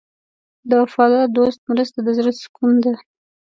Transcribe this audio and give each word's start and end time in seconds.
د 0.69 0.71
وفادار 0.83 1.27
دوست 1.37 1.59
مرسته 1.71 1.99
د 2.03 2.09
زړه 2.17 2.31
سکون 2.41 2.71
ده. 2.85 2.93